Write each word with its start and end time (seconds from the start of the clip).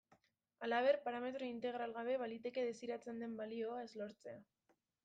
Halaber, 0.67 0.97
parametro 1.07 1.49
integral 1.49 1.93
gabe, 1.99 2.17
baliteke 2.25 2.67
desiratzen 2.71 3.25
den 3.27 3.39
balioa 3.45 3.79
ez 3.89 3.93
lortzea. 4.03 4.43